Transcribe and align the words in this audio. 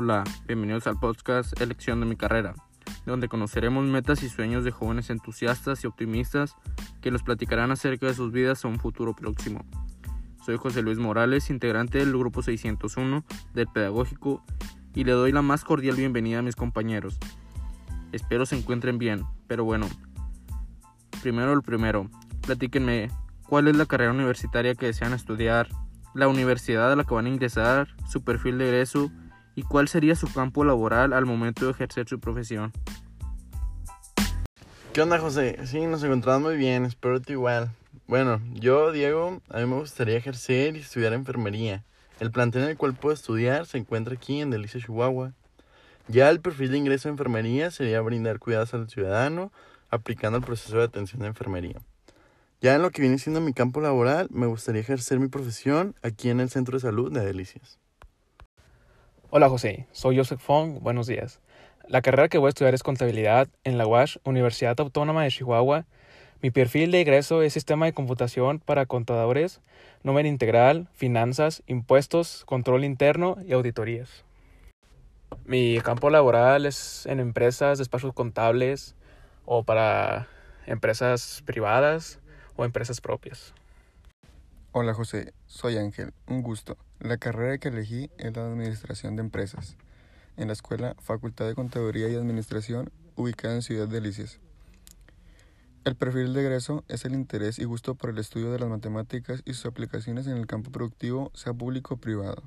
Hola, 0.00 0.22
bienvenidos 0.46 0.86
al 0.86 0.96
podcast 0.96 1.60
Elección 1.60 1.98
de 1.98 2.06
mi 2.06 2.14
carrera, 2.14 2.54
donde 3.04 3.28
conoceremos 3.28 3.84
metas 3.84 4.22
y 4.22 4.28
sueños 4.28 4.62
de 4.62 4.70
jóvenes 4.70 5.10
entusiastas 5.10 5.82
y 5.82 5.88
optimistas 5.88 6.54
que 7.00 7.10
nos 7.10 7.24
platicarán 7.24 7.72
acerca 7.72 8.06
de 8.06 8.14
sus 8.14 8.30
vidas 8.30 8.64
a 8.64 8.68
un 8.68 8.78
futuro 8.78 9.16
próximo. 9.16 9.66
Soy 10.46 10.56
José 10.56 10.82
Luis 10.82 10.98
Morales, 10.98 11.50
integrante 11.50 11.98
del 11.98 12.16
grupo 12.16 12.44
601 12.44 13.24
del 13.54 13.66
Pedagógico, 13.66 14.44
y 14.94 15.02
le 15.02 15.10
doy 15.10 15.32
la 15.32 15.42
más 15.42 15.64
cordial 15.64 15.96
bienvenida 15.96 16.38
a 16.38 16.42
mis 16.42 16.54
compañeros. 16.54 17.18
Espero 18.12 18.46
se 18.46 18.56
encuentren 18.56 18.98
bien, 18.98 19.24
pero 19.48 19.64
bueno, 19.64 19.88
primero 21.22 21.56
lo 21.56 21.62
primero, 21.62 22.08
platíquenme 22.42 23.10
cuál 23.48 23.66
es 23.66 23.74
la 23.74 23.86
carrera 23.86 24.12
universitaria 24.12 24.76
que 24.76 24.86
desean 24.86 25.12
estudiar, 25.12 25.66
la 26.14 26.28
universidad 26.28 26.92
a 26.92 26.94
la 26.94 27.02
que 27.02 27.14
van 27.14 27.26
a 27.26 27.30
ingresar, 27.30 27.88
su 28.08 28.22
perfil 28.22 28.58
de 28.58 28.68
egreso 28.68 29.10
y 29.58 29.62
cuál 29.62 29.88
sería 29.88 30.14
su 30.14 30.32
campo 30.32 30.62
laboral 30.62 31.12
al 31.12 31.26
momento 31.26 31.64
de 31.64 31.72
ejercer 31.72 32.08
su 32.08 32.20
profesión. 32.20 32.72
¿Qué 34.92 35.02
onda, 35.02 35.18
José? 35.18 35.58
Sí, 35.66 35.80
nos 35.80 36.04
encontramos 36.04 36.42
muy 36.42 36.56
bien, 36.56 36.84
espero 36.84 37.20
que 37.20 37.32
igual. 37.32 37.68
Bueno, 38.06 38.40
yo, 38.54 38.92
Diego, 38.92 39.42
a 39.48 39.58
mí 39.58 39.66
me 39.66 39.74
gustaría 39.74 40.16
ejercer 40.16 40.76
y 40.76 40.78
estudiar 40.78 41.12
enfermería. 41.12 41.84
El 42.20 42.30
plantel 42.30 42.62
en 42.62 42.68
el 42.68 42.76
cual 42.76 42.94
puedo 42.94 43.12
estudiar 43.12 43.66
se 43.66 43.78
encuentra 43.78 44.14
aquí 44.14 44.40
en 44.40 44.50
Delicia, 44.50 44.80
Chihuahua. 44.80 45.32
Ya 46.06 46.30
el 46.30 46.40
perfil 46.40 46.70
de 46.70 46.78
ingreso 46.78 47.08
a 47.08 47.10
enfermería 47.10 47.72
sería 47.72 48.00
brindar 48.00 48.38
cuidados 48.38 48.74
al 48.74 48.88
ciudadano 48.88 49.50
aplicando 49.90 50.38
el 50.38 50.44
proceso 50.44 50.78
de 50.78 50.84
atención 50.84 51.22
de 51.22 51.26
enfermería. 51.26 51.80
Ya 52.60 52.76
en 52.76 52.82
lo 52.82 52.92
que 52.92 53.02
viene 53.02 53.18
siendo 53.18 53.40
mi 53.40 53.52
campo 53.52 53.80
laboral, 53.80 54.28
me 54.30 54.46
gustaría 54.46 54.82
ejercer 54.82 55.18
mi 55.18 55.26
profesión 55.26 55.96
aquí 56.00 56.30
en 56.30 56.38
el 56.38 56.48
Centro 56.48 56.76
de 56.76 56.82
Salud 56.82 57.10
de 57.10 57.26
Delicias. 57.26 57.80
Hola 59.30 59.50
José, 59.50 59.86
soy 59.92 60.16
Joseph 60.16 60.40
Fong, 60.40 60.80
buenos 60.80 61.06
días. 61.06 61.42
La 61.86 62.00
carrera 62.00 62.30
que 62.30 62.38
voy 62.38 62.46
a 62.46 62.48
estudiar 62.48 62.72
es 62.72 62.82
contabilidad 62.82 63.46
en 63.62 63.76
la 63.76 63.86
UASH, 63.86 64.16
Universidad 64.24 64.80
Autónoma 64.80 65.22
de 65.22 65.30
Chihuahua. 65.30 65.84
Mi 66.40 66.50
perfil 66.50 66.90
de 66.92 67.02
ingreso 67.02 67.42
es 67.42 67.52
sistema 67.52 67.84
de 67.84 67.92
computación 67.92 68.58
para 68.58 68.86
contadores, 68.86 69.60
número 70.02 70.28
integral, 70.28 70.88
finanzas, 70.94 71.62
impuestos, 71.66 72.46
control 72.46 72.84
interno 72.86 73.36
y 73.46 73.52
auditorías. 73.52 74.24
Mi 75.44 75.78
campo 75.82 76.08
laboral 76.08 76.64
es 76.64 77.04
en 77.04 77.20
empresas, 77.20 77.76
despachos 77.76 78.14
contables 78.14 78.96
o 79.44 79.62
para 79.62 80.26
empresas 80.64 81.42
privadas 81.44 82.18
o 82.56 82.64
empresas 82.64 83.02
propias. 83.02 83.52
Hola 84.70 84.92
José, 84.92 85.32
soy 85.46 85.78
Ángel, 85.78 86.12
un 86.26 86.42
gusto. 86.42 86.76
La 87.00 87.16
carrera 87.16 87.56
que 87.56 87.68
elegí 87.68 88.10
es 88.18 88.36
la 88.36 88.44
Administración 88.44 89.16
de 89.16 89.22
Empresas, 89.22 89.78
en 90.36 90.48
la 90.48 90.52
escuela 90.52 90.94
Facultad 91.00 91.46
de 91.46 91.54
Contaduría 91.54 92.10
y 92.10 92.16
Administración, 92.16 92.90
ubicada 93.16 93.54
en 93.54 93.62
Ciudad 93.62 93.88
Delicias. 93.88 94.40
El 95.86 95.96
perfil 95.96 96.34
de 96.34 96.42
egreso 96.42 96.84
es 96.88 97.06
el 97.06 97.14
interés 97.14 97.58
y 97.58 97.64
gusto 97.64 97.94
por 97.94 98.10
el 98.10 98.18
estudio 98.18 98.52
de 98.52 98.58
las 98.58 98.68
matemáticas 98.68 99.40
y 99.46 99.54
sus 99.54 99.64
aplicaciones 99.64 100.26
en 100.26 100.36
el 100.36 100.46
campo 100.46 100.70
productivo, 100.70 101.32
sea 101.34 101.54
público 101.54 101.94
o 101.94 101.96
privado. 101.96 102.42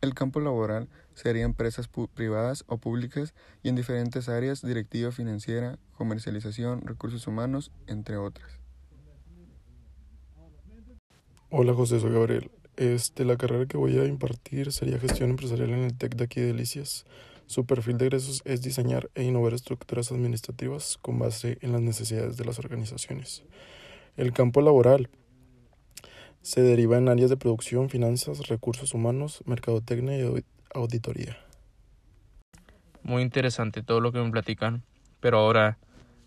El 0.00 0.14
campo 0.14 0.40
laboral 0.40 0.88
sería 1.14 1.44
empresas 1.44 1.88
privadas 2.12 2.64
o 2.66 2.78
públicas 2.78 3.34
y 3.62 3.68
en 3.68 3.76
diferentes 3.76 4.28
áreas, 4.28 4.62
directiva 4.62 5.12
financiera, 5.12 5.78
comercialización, 5.96 6.80
recursos 6.80 7.28
humanos, 7.28 7.70
entre 7.86 8.16
otras. 8.16 8.62
Hola 11.54 11.74
José, 11.74 12.00
soy 12.00 12.12
Gabriel. 12.12 12.50
Este, 12.78 13.26
la 13.26 13.36
carrera 13.36 13.66
que 13.66 13.76
voy 13.76 13.98
a 13.98 14.06
impartir 14.06 14.72
sería 14.72 14.98
gestión 14.98 15.28
empresarial 15.28 15.68
en 15.68 15.80
el 15.80 15.94
TEC 15.94 16.16
de 16.16 16.24
aquí 16.24 16.40
de 16.40 16.46
Delicias. 16.46 17.04
Su 17.44 17.66
perfil 17.66 17.98
de 17.98 18.06
egresos 18.06 18.40
es 18.46 18.62
diseñar 18.62 19.10
e 19.14 19.24
innovar 19.24 19.52
estructuras 19.52 20.10
administrativas 20.12 20.98
con 21.02 21.18
base 21.18 21.58
en 21.60 21.72
las 21.72 21.82
necesidades 21.82 22.38
de 22.38 22.46
las 22.46 22.58
organizaciones. 22.58 23.44
El 24.16 24.32
campo 24.32 24.62
laboral 24.62 25.10
se 26.40 26.62
deriva 26.62 26.96
en 26.96 27.10
áreas 27.10 27.28
de 27.28 27.36
producción, 27.36 27.90
finanzas, 27.90 28.48
recursos 28.48 28.94
humanos, 28.94 29.42
mercadotecnia 29.44 30.16
y 30.16 30.44
auditoría. 30.72 31.36
Muy 33.02 33.20
interesante 33.20 33.82
todo 33.82 34.00
lo 34.00 34.10
que 34.10 34.20
me 34.20 34.30
platican, 34.30 34.84
pero 35.20 35.36
ahora, 35.36 35.76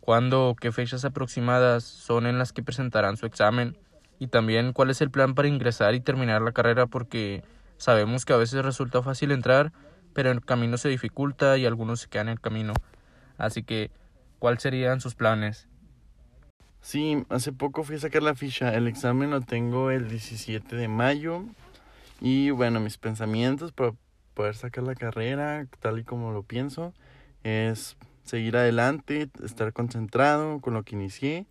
¿cuándo 0.00 0.48
o 0.48 0.56
qué 0.56 0.72
fechas 0.72 1.04
aproximadas 1.04 1.84
son 1.84 2.26
en 2.26 2.38
las 2.38 2.54
que 2.54 2.62
presentarán 2.62 3.18
su 3.18 3.26
examen? 3.26 3.76
Y 4.20 4.26
también 4.26 4.74
cuál 4.74 4.90
es 4.90 5.00
el 5.00 5.10
plan 5.10 5.34
para 5.34 5.48
ingresar 5.48 5.94
y 5.94 6.00
terminar 6.00 6.42
la 6.42 6.52
carrera 6.52 6.86
porque 6.86 7.42
sabemos 7.78 8.26
que 8.26 8.34
a 8.34 8.36
veces 8.36 8.62
resulta 8.62 9.02
fácil 9.02 9.32
entrar, 9.32 9.72
pero 10.12 10.30
el 10.30 10.44
camino 10.44 10.76
se 10.76 10.90
dificulta 10.90 11.56
y 11.56 11.64
algunos 11.64 12.02
se 12.02 12.08
quedan 12.08 12.28
en 12.28 12.32
el 12.32 12.40
camino. 12.40 12.74
Así 13.38 13.62
que, 13.62 13.90
¿cuáles 14.38 14.62
serían 14.62 15.00
sus 15.00 15.14
planes? 15.14 15.68
Sí, 16.82 17.24
hace 17.30 17.50
poco 17.52 17.82
fui 17.82 17.96
a 17.96 18.00
sacar 18.00 18.22
la 18.22 18.34
ficha. 18.34 18.74
El 18.74 18.88
examen 18.88 19.30
lo 19.30 19.40
tengo 19.40 19.90
el 19.90 20.10
17 20.10 20.76
de 20.76 20.88
mayo. 20.88 21.44
Y 22.20 22.50
bueno, 22.50 22.78
mis 22.78 22.98
pensamientos 22.98 23.72
para 23.72 23.94
poder 24.34 24.54
sacar 24.54 24.84
la 24.84 24.94
carrera, 24.94 25.66
tal 25.80 25.98
y 25.98 26.04
como 26.04 26.30
lo 26.30 26.42
pienso, 26.42 26.92
es 27.42 27.96
seguir 28.24 28.58
adelante, 28.58 29.30
estar 29.42 29.72
concentrado 29.72 30.60
con 30.60 30.74
lo 30.74 30.82
que 30.82 30.94
inicié 30.94 31.46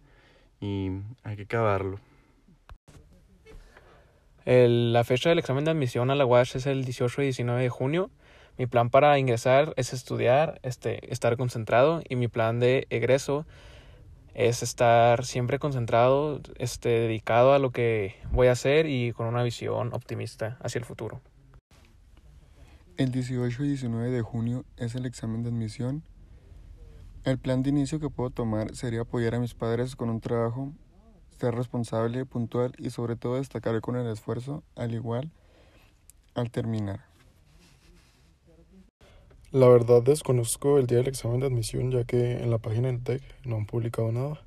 y 0.62 0.92
hay 1.24 1.36
que 1.36 1.44
acabarlo 1.44 2.00
la 4.46 5.04
fecha 5.04 5.30
del 5.30 5.40
examen 5.40 5.66
de 5.66 5.72
admisión 5.72 6.12
a 6.12 6.16
la 6.16 6.26
UASH 6.26 6.56
es 6.56 6.66
el 6.66 6.86
18 6.86 7.22
y 7.22 7.26
19 7.26 7.62
de 7.62 7.70
junio. 7.70 8.10
Mi 8.58 8.68
plan 8.68 8.90
para 8.90 9.18
ingresar 9.20 9.74
es 9.78 9.94
estudiar, 9.94 10.60
este, 10.64 11.12
estar 11.12 11.38
concentrado 11.38 12.02
y 12.08 12.16
mi 12.16 12.28
plan 12.28 12.60
de 12.60 12.88
egreso 12.90 13.46
es 14.34 14.64
estar 14.64 15.26
siempre 15.26 15.60
concentrado, 15.60 16.42
este, 16.58 16.90
dedicado 16.90 17.54
a 17.54 17.60
lo 17.60 17.72
que 17.72 18.16
voy 18.32 18.48
a 18.48 18.54
hacer 18.54 18.86
y 18.86 19.12
con 19.14 19.28
una 19.28 19.44
visión 19.44 19.94
optimista 19.94 20.58
hacia 20.62 20.80
el 20.80 20.86
futuro. 20.86 21.22
El 22.98 23.12
18 23.12 23.64
y 23.64 23.68
19 23.70 24.12
de 24.12 24.22
junio 24.22 24.66
es 24.78 24.96
el 24.96 25.06
examen 25.06 25.44
de 25.44 25.50
admisión. 25.50 26.04
El 27.24 27.38
plan 27.38 27.64
de 27.64 27.70
inicio 27.70 28.00
que 28.00 28.10
puedo 28.10 28.30
tomar 28.30 28.76
sería 28.76 29.02
apoyar 29.02 29.36
a 29.36 29.40
mis 29.40 29.54
padres 29.54 29.96
con 29.96 30.10
un 30.10 30.20
trabajo 30.20 30.74
ser 31.40 31.56
responsable, 31.56 32.26
puntual 32.26 32.74
y 32.78 32.90
sobre 32.90 33.16
todo 33.16 33.36
destacar 33.36 33.80
con 33.82 33.96
el 33.96 34.08
esfuerzo, 34.08 34.64
al 34.76 34.94
igual 34.94 35.32
al 36.36 36.52
terminar. 36.52 37.06
La 39.52 39.68
verdad 39.68 40.04
desconozco 40.04 40.78
el 40.78 40.86
día 40.86 41.00
del 41.00 41.08
examen 41.08 41.40
de 41.40 41.48
admisión 41.48 41.92
ya 41.92 42.04
que 42.04 42.34
en 42.34 42.52
la 42.52 42.60
página 42.60 42.88
del 42.88 43.02
TEC 43.02 43.24
no 43.46 43.56
han 43.56 43.66
publicado 43.66 44.12
nada. 44.12 44.42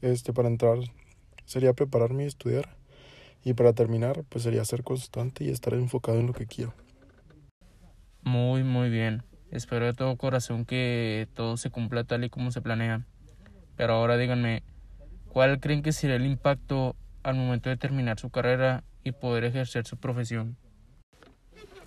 Este 0.00 0.32
para 0.32 0.48
entrar 0.48 0.78
sería 1.44 1.74
prepararme 1.74 2.24
y 2.24 2.26
estudiar 2.26 2.76
y 3.44 3.52
para 3.54 3.72
terminar 3.72 4.24
pues 4.28 4.44
sería 4.44 4.64
ser 4.64 4.82
constante 4.82 5.44
y 5.44 5.50
estar 5.50 5.74
enfocado 5.74 6.18
en 6.18 6.26
lo 6.26 6.32
que 6.32 6.46
quiero. 6.46 6.74
Muy 8.22 8.64
muy 8.64 8.90
bien. 8.90 9.22
Espero 9.52 9.84
de 9.84 9.92
todo 9.92 10.16
corazón 10.16 10.64
que 10.64 11.28
todo 11.34 11.56
se 11.56 11.70
cumpla 11.70 12.04
tal 12.04 12.24
y 12.24 12.30
como 12.30 12.50
se 12.50 12.62
planea. 12.62 13.06
Pero 13.76 13.94
ahora 13.94 14.16
díganme, 14.16 14.62
¿Cuál 15.32 15.60
creen 15.60 15.80
que 15.80 15.92
sería 15.92 16.16
el 16.16 16.26
impacto 16.26 16.94
al 17.22 17.36
momento 17.36 17.70
de 17.70 17.78
terminar 17.78 18.18
su 18.18 18.28
carrera 18.28 18.84
y 19.02 19.12
poder 19.12 19.44
ejercer 19.44 19.86
su 19.86 19.96
profesión? 19.96 20.58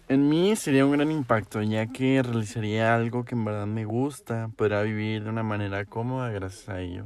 En 0.09 0.29
mí 0.29 0.55
sería 0.55 0.83
un 0.83 0.93
gran 0.93 1.11
impacto, 1.11 1.61
ya 1.61 1.85
que 1.85 2.23
realizaría 2.23 2.95
algo 2.95 3.23
que 3.23 3.35
en 3.35 3.45
verdad 3.45 3.67
me 3.67 3.85
gusta, 3.85 4.49
podrá 4.55 4.81
vivir 4.81 5.23
de 5.23 5.29
una 5.29 5.43
manera 5.43 5.85
cómoda 5.85 6.31
gracias 6.31 6.69
a 6.69 6.81
ello. 6.81 7.05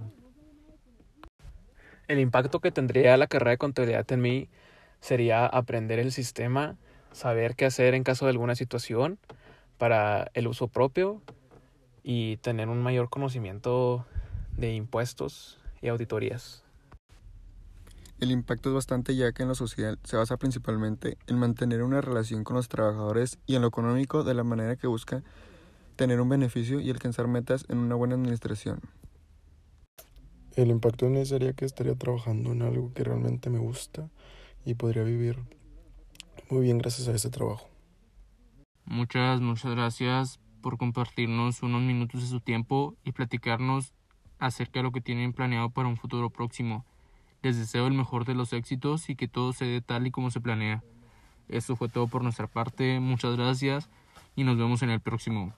El 2.08 2.20
impacto 2.20 2.62
que 2.62 2.72
tendría 2.72 3.18
la 3.18 3.28
carrera 3.28 3.52
de 3.52 3.58
contabilidad 3.58 4.10
en 4.10 4.22
mí 4.22 4.48
sería 5.02 5.46
aprender 5.46 6.00
el 6.00 6.14
sistema, 6.14 6.78
saber 7.12 7.58
qué 7.58 7.66
hacer 7.66 7.96
en 7.96 8.06
caso 8.06 8.26
de 8.26 8.32
alguna 8.32 8.56
situación 8.56 9.20
para 9.78 10.32
el 10.36 10.48
uso 10.48 10.70
propio 10.70 11.22
y 12.02 12.38
tener 12.38 12.70
un 12.70 12.82
mayor 12.82 13.10
conocimiento 13.10 14.06
de 14.56 14.74
impuestos 14.74 15.60
y 15.82 15.88
auditorías. 15.88 16.64
El 18.20 18.32
impacto 18.32 18.70
es 18.70 18.76
bastante 18.76 19.16
ya 19.16 19.32
que 19.32 19.44
en 19.44 19.50
lo 19.50 19.56
social 19.56 19.98
se 20.04 20.18
basa 20.18 20.36
principalmente 20.36 21.18
en 21.28 21.38
mantener 21.38 21.84
una 21.84 22.02
relación 22.02 22.44
con 22.44 22.58
los 22.58 22.68
trabajadores 22.68 23.40
y 23.46 23.56
en 23.56 23.62
lo 23.62 23.70
económico 23.70 24.24
de 24.24 24.34
la 24.34 24.44
manera 24.44 24.76
que 24.76 24.88
busca 24.88 25.24
tener 25.96 26.20
un 26.20 26.28
beneficio 26.28 26.82
y 26.82 26.90
alcanzar 26.90 27.28
metas 27.28 27.66
en 27.70 27.78
una 27.78 27.96
buena 27.96 28.16
administración. 28.16 28.82
El 30.56 30.70
impacto 30.70 31.06
en 31.06 31.14
mí 31.14 31.26
sería 31.26 31.54
que 31.54 31.64
estaría 31.64 31.96
trabajando 31.96 32.52
en 32.52 32.62
algo 32.62 32.94
que 32.94 33.06
realmente 33.06 33.50
me 33.50 33.60
gusta 33.60 34.10
y 34.66 34.74
podría 34.74 35.04
vivir 35.04 35.38
muy 36.50 36.62
bien 36.62 36.78
gracias 36.78 37.08
a 37.08 37.14
ese 37.14 37.30
trabajo. 37.30 37.70
Muchas, 38.84 39.40
muchas 39.40 39.72
gracias 39.72 40.40
por 40.62 40.78
compartirnos 40.78 41.64
unos 41.64 41.82
minutos 41.82 42.22
de 42.22 42.28
su 42.28 42.42
tiempo 42.42 42.98
y 43.06 43.14
platicarnos 43.14 43.94
acerca 44.40 44.80
de 44.80 44.84
lo 44.84 44.92
que 44.92 45.02
tienen 45.02 45.34
planeado 45.34 45.70
para 45.70 45.88
un 45.88 45.98
futuro 45.98 46.30
próximo. 46.30 46.86
Les 47.42 47.58
deseo 47.58 47.88
el 47.88 47.94
mejor 47.94 48.26
de 48.26 48.36
los 48.36 48.54
éxitos 48.54 49.10
y 49.10 49.16
que 49.16 49.28
todo 49.28 49.54
se 49.54 49.66
dé 49.66 49.82
tal 49.82 50.08
y 50.08 50.12
como 50.12 50.32
se 50.32 50.42
planea. 50.42 50.84
Eso 51.48 51.76
fue 51.76 51.90
todo 51.90 52.08
por 52.08 52.24
nuestra 52.24 52.48
parte. 52.48 53.00
Muchas 53.00 53.36
gracias 53.36 53.90
y 54.36 54.44
nos 54.44 54.58
vemos 54.58 54.82
en 54.82 54.90
el 54.90 55.00
próximo 55.00 55.54